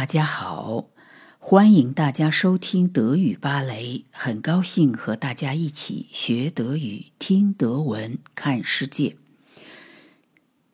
[0.00, 0.86] 大家好，
[1.38, 4.06] 欢迎大家收听德语芭蕾。
[4.10, 9.18] 很高兴和大家一起学德语、听德文、看世界。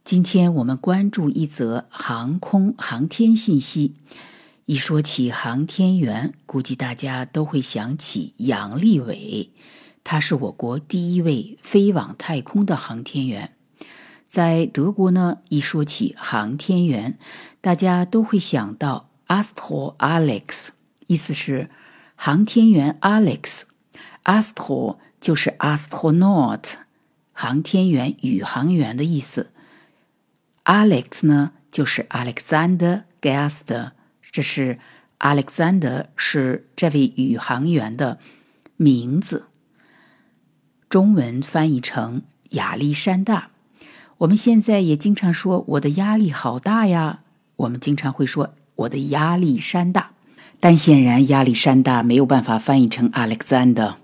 [0.04, 3.96] 今天我们关注一则航空航天信息。
[4.66, 9.50] 一说起航天员，估计大家都会想起杨利伟，
[10.04, 13.56] 他是我国第一位飞往太空的航天员。
[14.28, 17.18] 在德国呢，一说起航天员，
[17.60, 20.68] 大家都会想到 Astro Alex，
[21.06, 21.70] 意思是
[22.14, 23.62] 航天员 Alex。
[24.24, 26.74] Astro 就是 astronaut，
[27.32, 29.50] 航天员、宇航员的意思。
[30.64, 34.78] Alex 呢，就是 Alexander Gast，这是
[35.20, 38.18] Alexander 是这位宇航员的
[38.76, 39.46] 名字。
[40.88, 43.50] 中文翻译成亚历山大。
[44.18, 47.20] 我们现在也经常说我的压力好大呀，
[47.56, 50.10] 我们经常会说我的亚历山大，
[50.60, 53.96] 但显然亚历山大没有办法翻译成 Alexander。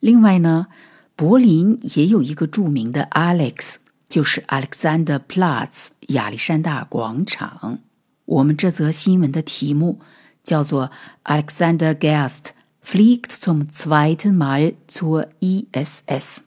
[0.00, 0.68] 另外呢，
[1.16, 3.76] 柏林也有一个著名的 Alex，
[4.08, 7.80] 就是 Alexander Platz 亚历山大广场。
[8.24, 10.00] 我们这则新闻的题目
[10.44, 10.90] 叫做
[11.24, 12.50] Alexander Guest
[12.84, 16.38] fliegt zum zweiten Mal zur ISS。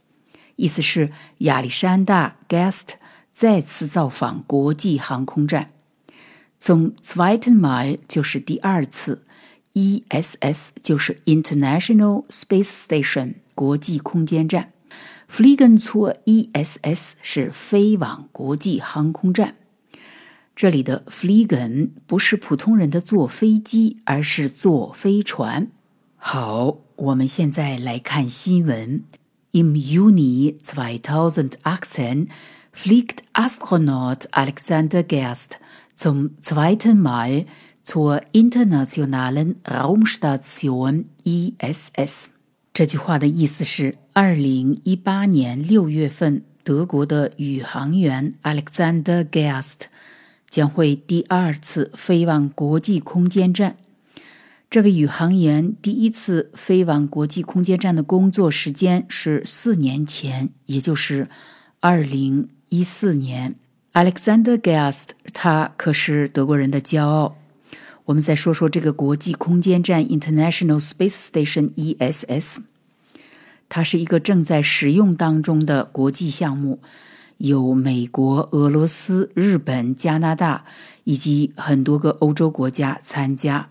[0.55, 2.93] 意思是亚历山大 Guest
[3.33, 5.71] 再次造访国际航空站。
[6.63, 9.23] 从 zweiten Mal 就是第二次
[9.73, 14.71] ，ISS 就是 International Space Station 国际空间站
[15.27, 19.55] ，fliegen zur ISS 是飞往国际航空站。
[20.55, 25.71] 这里的 fliegen 不是普通人的坐飞机，而是坐飞船。
[26.15, 29.01] 好，我们现在来看新闻。
[29.53, 32.27] Im Juni 2018
[32.73, 35.59] fliegt Astronaut Alexander Gerst
[35.95, 37.45] zum zweiten Mal
[37.83, 42.29] zur internationalen Raumstation ISS。
[42.73, 49.81] 这句话的意思是：二零一八年六月份，德国的宇航员 Alexander Gerst
[50.49, 53.77] 将会第二次飞往国际空间站。
[54.69, 61.27] 这位宇航员第一次飞往国际空间站的工作时间是四年前，也就是
[61.81, 63.55] 二零一四年。
[63.91, 67.35] Alexander Gerst，他可是德国人的骄傲。
[68.05, 72.59] 我们再说说这个国际空间站 （International Space Station，ISS），
[73.67, 76.79] 它是一个正在使用当中的国际项目，
[77.39, 80.63] 有美国、俄罗斯、日本、加拿大
[81.03, 83.70] 以及很多个欧洲国家参加。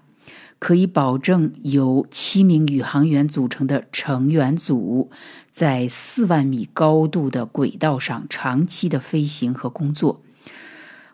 [0.60, 5.10] 可以保证由七名宇航员组成的成员组，
[5.50, 10.22] 在四万米高度的轨道上长期的飞行和工作。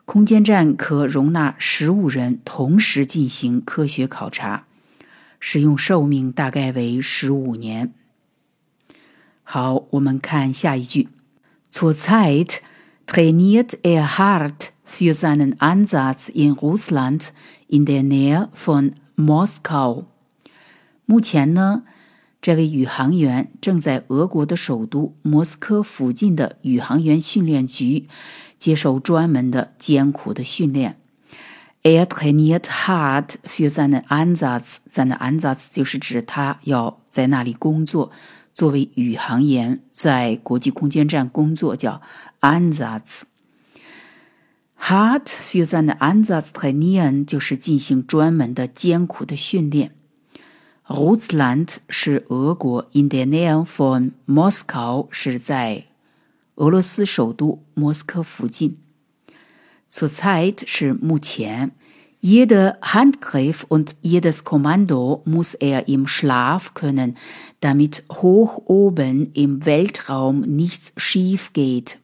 [0.05, 4.67] 空间站可容纳十五人同时进行科学考察，
[5.39, 7.93] 使用寿命大概为十五年。
[9.45, 11.09] 好，我们看下一句
[11.73, 12.59] ：Zurzeit
[13.07, 17.29] trainiert er hart für seinen Ansatz in Russland
[17.69, 20.05] in der Nähe von Moscow，
[21.07, 21.85] 目前呢，
[22.43, 28.09] 这位宇航员正在俄国的首都莫斯科附近的宇航员训练局
[28.59, 30.97] 接受专门的艰苦的训练。
[31.83, 34.79] Er trainiert hart für seinen Ansatz。
[34.93, 38.11] seinen Ansatz 就是指他要在那里工作，
[38.53, 42.03] 作为宇航员在国际空间站工作，叫
[42.41, 43.23] Ansatz。
[44.76, 49.92] Hard für seinen Ansatz trainieren 就是进行专门的艰苦的训练。
[50.88, 55.86] Russland 是俄国，in der Nähe von Moscow 是在
[56.56, 58.78] 俄罗斯首都莫斯科附近。
[59.90, 61.72] Zurzeit 是目前。
[62.24, 67.16] Jeder Handgriff und jedes Kommando muss er im Schlaf können,
[67.62, 71.98] damit hoch oben im Weltraum nichts schief geht.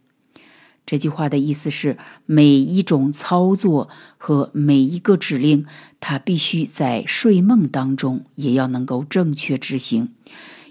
[0.85, 3.89] 这句话的意思是，每一种操作
[4.19, 5.65] 和每一个指令，
[6.01, 10.13] 它必须在睡梦当中也要能够正确执行，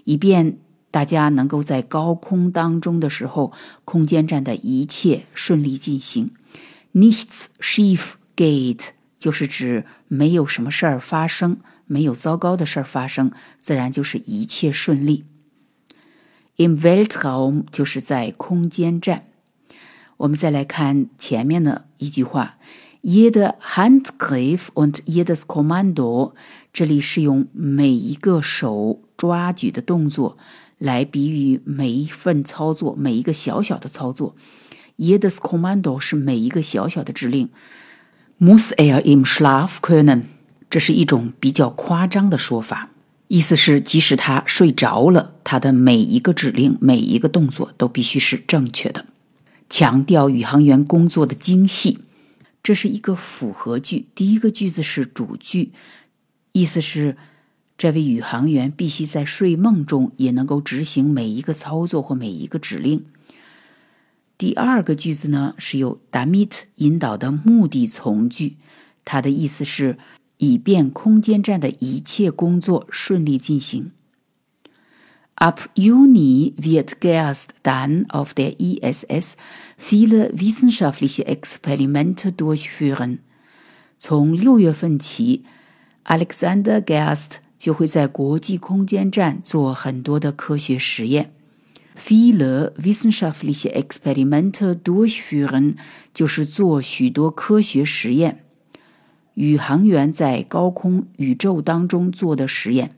[0.04, 0.58] 以便
[0.90, 3.52] 大家能够在高空当中的时候，
[3.84, 6.30] 空间站的一切顺利进行。
[6.92, 11.56] Nichts schief geht 就是指没有什么事儿发生，
[11.86, 15.24] 没有糟糕的事儿发生，自然就是一切顺利。
[16.58, 19.24] Im Weltraum 就是在空间站。
[20.22, 22.56] 我们再来看前面的一句话
[23.02, 26.34] ：“Jeder Handgriff und jedes Kommando。”
[26.72, 30.38] 这里是用每一个手抓举的动作
[30.78, 34.36] 来比喻每一份操作，每一个小小的操作。
[34.96, 37.48] “Jedes Kommando” 是每一个小小的指令。
[38.38, 40.22] “Muss er im Schlaf können？”
[40.70, 42.90] 这是一种比较夸张的说法，
[43.26, 49.06] 意思是即使他睡着了，他的每一个指令、每一个动作都必须是正确的，
[49.72, 52.00] 强调宇航员工作的精细。
[52.62, 55.72] 这是一个复合句，第一个句子是主句，
[56.52, 57.16] 意思是
[57.78, 63.06] 这位宇航员必须在睡梦中也能够执行每一个操作或每一个指令。
[64.36, 68.56] 第二个句子呢是由 damit 引导的目的从句，
[69.06, 69.96] 它的意思是
[70.36, 73.90] 以便空间站的一切工作顺利进行。
[75.41, 79.37] Ab Juni wird Gerst dann auf der ISS
[79.77, 83.19] viele wissenschaftliche Experimente durchführen.
[83.99, 85.43] 从六月份起，
[86.05, 91.31] Alexander Gerst 就会在国际空间站做很多的科学实验。
[91.95, 95.75] Viele wissenschaftliche Experimente durchführen
[96.13, 98.43] 就是做许多科学实验。
[99.35, 102.91] 宇航员在高空宇宙当中做的实验。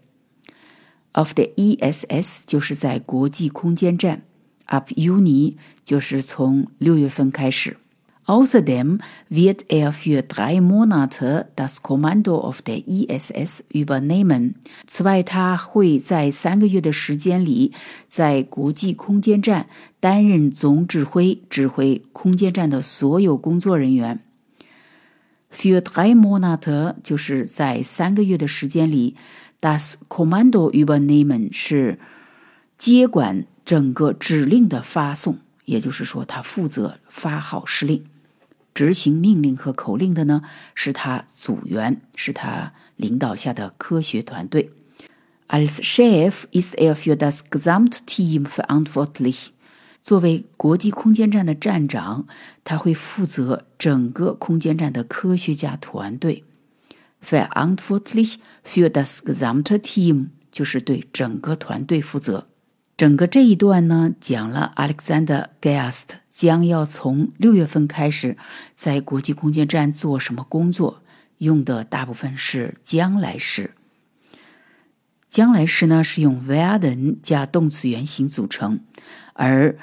[1.14, 4.22] Of the ISS 就是在国际空间站
[4.68, 7.76] Upuni 就是从六月份开始。
[8.26, 9.00] Außerdem
[9.30, 14.54] wird er für drei Monate das Kommando of the ISS übernehmen。
[14.86, 17.74] 此外，他会在三个月的时间里，
[18.08, 19.66] 在国际空间站
[20.00, 24.20] 担任总指挥，指挥空间站的所有工作人员。
[25.52, 29.16] Für drei Monate 就是在三个月的时间里。
[29.64, 31.98] Das Kommando übernehmen 是
[32.76, 38.04] 接管整个指令的发送，也就是说，他负责发号施令、
[38.74, 40.42] 执行命令和口令的呢，
[40.74, 44.68] 是他组员，是他领导下的科学团队。
[45.48, 49.46] Als Chef ist er für das Gesamtteam verantwortlich。
[50.02, 52.26] 作为国际空间站的站长，
[52.64, 56.44] 他会负责整个空间站的科学家团队。
[57.24, 62.46] Verantwortlich für das gesamte Team，就是对整个团队负责。
[62.96, 68.36] 整个这一段呢，讲了 Alexander Gerst 将要从六月份开始
[68.72, 71.02] 在国际空间站做什么工作，
[71.38, 73.72] 用的大部分是将来时。
[75.28, 78.78] 将来时呢是用 werden 加动词原形组成，
[79.32, 79.76] 而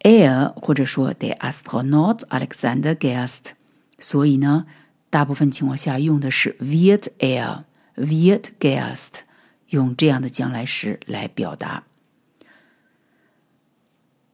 [0.00, 3.50] Air 或者说 the Astronaut Alexander Gerst，
[3.98, 4.66] 所以呢。
[5.10, 7.64] 大部分情况下用的是 wird er,
[7.96, 9.20] wird guest，
[9.68, 11.84] 用这样的将来时来表达。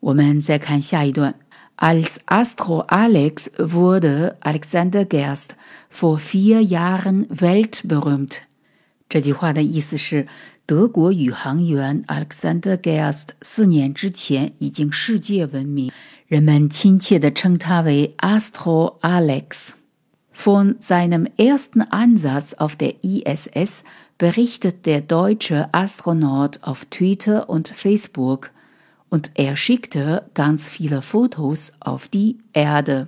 [0.00, 1.36] 我们再看下一段
[1.76, 5.50] ：Als Astro Alex wurde Alexander Gerst
[5.90, 8.38] vor vier Jahren weltberühmt。
[9.08, 10.26] 这句话的意思是，
[10.66, 15.92] 德国宇航员 Alexander Guest 四年之前已经世界闻名，
[16.26, 19.74] 人们亲切地称他为 Astro Alex。
[20.33, 23.83] Von seinem ersten Einsatz auf der ISS
[24.17, 28.51] berichtet der deutsche Astronaut auf Twitter und Facebook
[29.09, 33.07] und er schickte ganz viele Fotos auf die Erde.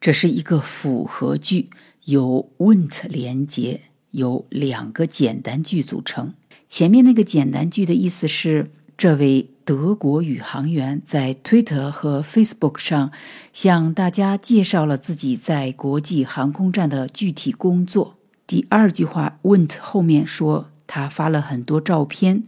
[0.00, 1.70] 这是一个复合句，
[2.04, 6.34] 由 went 连接，由两个简单句组成。
[6.68, 8.70] 前面那个简单句的意思是
[9.01, 13.11] 这位德国宇航员在 Twitter 和 Facebook 上
[13.51, 18.17] 向大家介绍了自己在国际航空站的具体工作。
[18.45, 22.43] 第二句话 went 后面说他发了很多照片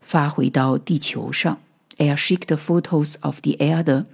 [0.00, 1.58] 发回到地球上。
[1.98, 4.06] Er s h i k e photos of the Erde。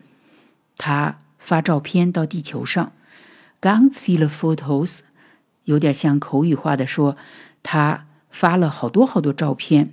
[0.76, 2.90] 他发照片到地球上。
[3.61, 5.02] Ganz viele Fotos
[5.62, 7.16] 有点像口语化的说，
[7.62, 9.92] 他发了好多好多照片。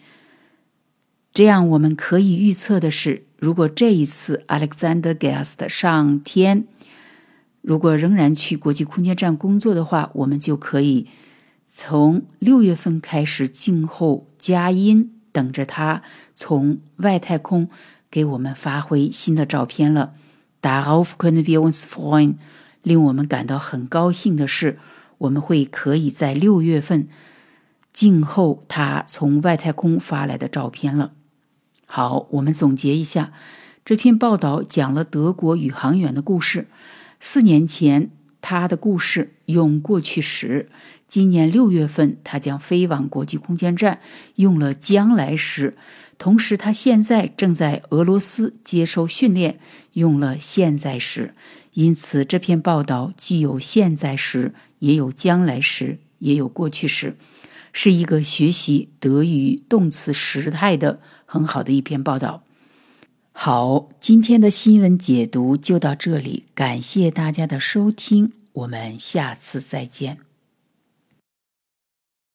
[1.33, 6.65] 这样，我们可以预测的是，如果这一次 Alexander Gerst 上天，
[7.61, 11.07] 如果仍然去国际空间站工作的话，我们就可以
[11.65, 16.01] 从六月份开始静候佳音，等着他
[16.33, 17.69] 从外太空
[18.09, 20.13] 给我们发回新的照片了。
[20.61, 22.35] Darauf können wir uns freuen。
[22.83, 24.77] 令我们感到很高兴的是，
[25.19, 27.07] 我们会可以在六月份
[27.93, 31.13] 静候他从外太空发来的照片了。
[31.93, 33.33] 好，我们总结一下，
[33.83, 36.67] 这篇报道讲了德国宇航员的故事。
[37.19, 40.69] 四年前，他的故事用过去时
[41.09, 43.99] 今年六月份，他将飞往国际空间站，
[44.35, 45.73] 用了将来时；
[46.17, 49.59] 同时，他现在正在俄罗斯接受训练，
[49.91, 51.33] 用了现在时。
[51.73, 57.17] 因此，这篇报道既有现在时，也有将来时，也有过去时，
[57.73, 62.43] 是一个学习德语动词时态的很好的一篇报道。
[63.31, 70.17] 好，今天的新闻解读就到这里，感谢大家的收听，我们下次再见。